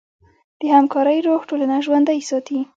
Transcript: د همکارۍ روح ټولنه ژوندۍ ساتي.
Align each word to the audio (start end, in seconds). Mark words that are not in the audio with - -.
د 0.59 0.61
همکارۍ 0.75 1.17
روح 1.27 1.41
ټولنه 1.49 1.75
ژوندۍ 1.85 2.19
ساتي. 2.29 2.59